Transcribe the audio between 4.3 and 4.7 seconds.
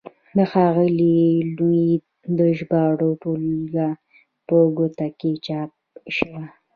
په